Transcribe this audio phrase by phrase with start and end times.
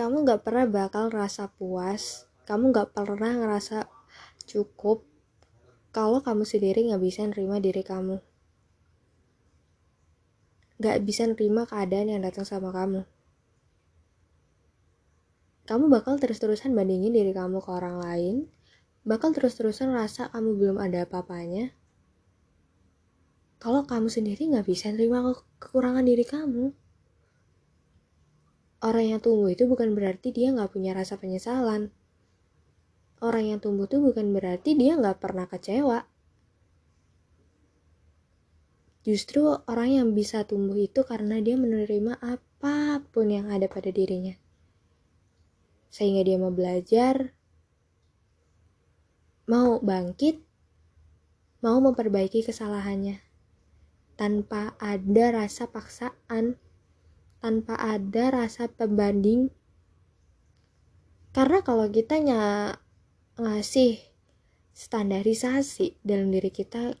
[0.00, 2.24] kamu gak pernah bakal ngerasa puas.
[2.48, 3.84] Kamu gak pernah ngerasa
[4.48, 5.04] cukup
[5.92, 8.16] kalau kamu sendiri gak bisa nerima diri kamu.
[10.80, 13.04] Gak bisa nerima keadaan yang datang sama kamu.
[15.68, 18.48] Kamu bakal terus-terusan bandingin diri kamu ke orang lain.
[19.04, 21.76] Bakal terus-terusan rasa kamu belum ada apa-apanya.
[23.60, 26.72] Kalau kamu sendiri gak bisa nerima kekurangan diri kamu
[28.80, 31.92] Orang yang tumbuh itu bukan berarti dia nggak punya rasa penyesalan.
[33.20, 36.08] Orang yang tumbuh itu bukan berarti dia nggak pernah kecewa.
[39.04, 44.32] Justru orang yang bisa tumbuh itu karena dia menerima apa pun yang ada pada dirinya.
[45.92, 47.36] Sehingga dia mau belajar,
[49.44, 50.40] mau bangkit,
[51.60, 53.20] mau memperbaiki kesalahannya.
[54.16, 56.56] Tanpa ada rasa paksaan
[57.40, 59.48] tanpa ada rasa pembanding.
[61.32, 62.36] Karena kalau kita ny
[63.40, 63.96] ngasih
[64.76, 66.92] standarisasi dalam diri kita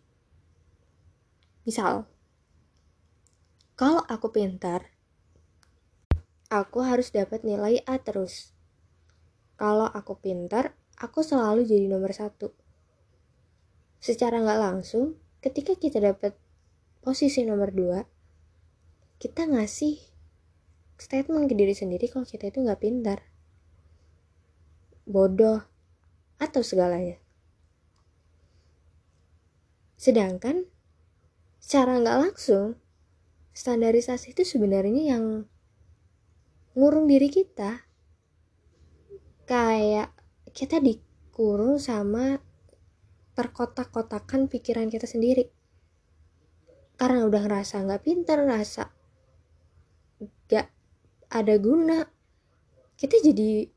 [1.68, 2.08] misal
[3.76, 4.88] kalau aku pintar
[6.50, 8.52] aku harus dapat nilai A terus.
[9.60, 12.52] Kalau aku pintar aku selalu jadi nomor satu.
[14.00, 16.36] Secara nggak langsung ketika kita dapat
[17.00, 18.04] posisi nomor dua
[19.20, 20.09] kita ngasih
[21.00, 23.24] statement ke diri sendiri kalau kita itu nggak pintar.
[25.08, 25.64] Bodoh
[26.36, 27.16] atau segalanya.
[29.96, 30.68] Sedangkan
[31.56, 32.76] secara nggak langsung
[33.56, 35.24] standarisasi itu sebenarnya yang
[36.76, 37.88] ngurung diri kita.
[39.48, 40.12] Kayak
[40.52, 42.38] kita dikurung sama
[43.34, 45.48] terkotak-kotakan pikiran kita sendiri.
[47.00, 48.99] Karena udah ngerasa nggak pintar ngerasa
[51.30, 52.10] ada guna.
[52.98, 53.70] Kita jadi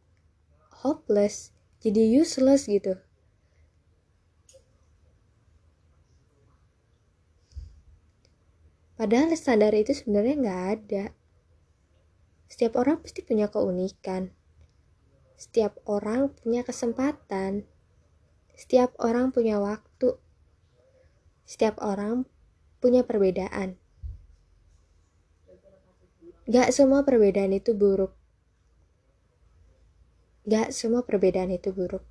[0.84, 2.98] hopeless jadi useless gitu.
[8.97, 11.06] Padahal standar itu sebenarnya nggak ada.
[12.47, 14.31] Setiap orang pasti punya keunikan.
[15.36, 17.68] Setiap orang punya kesempatan.
[18.56, 20.16] Setiap orang punya waktu.
[21.44, 22.24] Setiap orang
[22.80, 23.82] punya perbedaan
[26.44, 28.11] Gak semua perbedaan itu buruk.
[30.44, 32.03] Gak semua perbedaan itu buruk.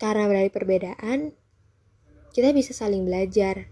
[0.00, 1.34] Karena dari perbedaan,
[2.30, 3.68] kita bisa saling belajar.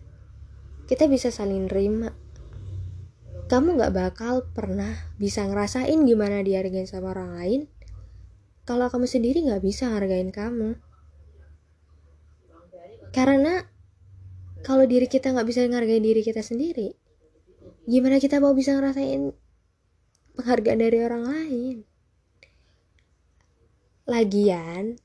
[0.91, 2.13] Kita bisa saling nerima.
[3.49, 7.61] Kamu gak bakal pernah bisa ngerasain gimana dihargain sama orang lain
[8.69, 10.77] kalau kamu sendiri gak bisa ngargain kamu.
[13.09, 13.65] Karena
[14.61, 16.93] kalau diri kita gak bisa ngargain diri kita sendiri,
[17.89, 19.33] gimana kita mau bisa ngerasain
[20.37, 21.77] penghargaan dari orang lain?
[24.05, 25.01] Lagian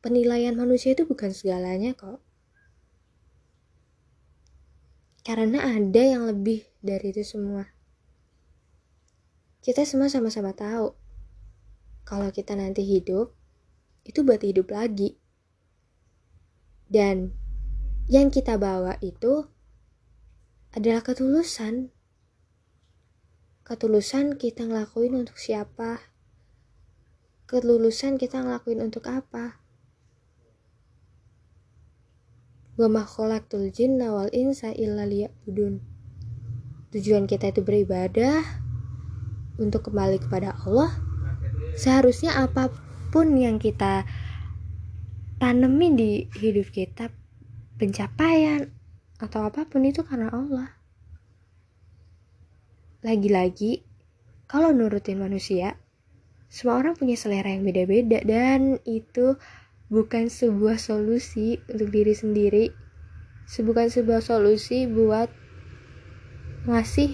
[0.00, 2.24] penilaian manusia itu bukan segalanya kok.
[5.24, 7.68] Karena ada yang lebih dari itu semua.
[9.64, 10.92] Kita semua sama-sama tahu
[12.04, 13.32] kalau kita nanti hidup
[14.04, 15.16] itu buat hidup lagi.
[16.88, 17.32] Dan
[18.08, 19.48] yang kita bawa itu
[20.76, 21.93] adalah ketulusan
[23.64, 26.12] ketulusan kita ngelakuin untuk siapa?
[27.48, 29.56] Ketulusan kita ngelakuin untuk apa?
[32.76, 35.80] Wa ma khalaqtul jinna wal insa illa liya'budun.
[36.92, 38.44] Tujuan kita itu beribadah
[39.56, 40.92] untuk kembali kepada Allah.
[41.72, 42.68] Seharusnya apa
[43.08, 44.04] pun yang kita
[45.40, 47.08] tanemin di hidup kita
[47.80, 48.76] pencapaian
[49.16, 50.83] atau apa pun itu karena Allah
[53.04, 53.84] lagi-lagi,
[54.48, 55.76] kalau nurutin manusia,
[56.48, 59.36] semua orang punya selera yang beda-beda dan itu
[59.92, 62.64] bukan sebuah solusi untuk diri sendiri.
[63.44, 65.28] Bukan sebuah solusi buat
[66.64, 67.12] ngasih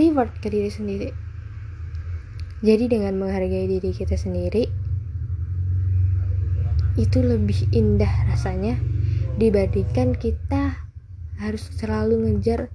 [0.00, 1.12] reward ke diri sendiri.
[2.64, 4.64] Jadi dengan menghargai diri kita sendiri,
[6.96, 8.80] itu lebih indah rasanya
[9.36, 10.88] dibandingkan kita
[11.36, 12.72] harus selalu ngejar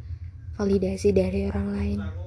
[0.55, 2.22] validasi dari orang lain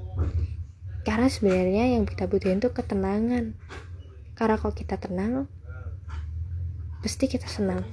[1.07, 3.55] karena sebenarnya yang kita butuhin tuh ketenangan.
[4.35, 5.47] Karena kalau kita tenang
[6.99, 7.87] pasti kita senang